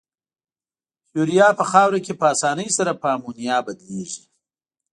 [1.15, 4.23] یوریا په خاوره کې په آساني سره په امونیا بدلیږي.